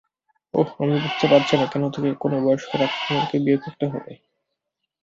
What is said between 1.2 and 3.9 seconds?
পারছিনা কেন তাকে কোন বয়স্ক রাজকুমারকে বিয়ে করতে